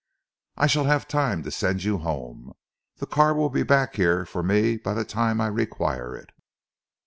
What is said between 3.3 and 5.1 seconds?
will be back here for me by the